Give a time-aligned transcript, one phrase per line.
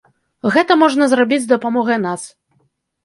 [0.55, 2.21] Гэта можна зрабіць з дапамогай нас.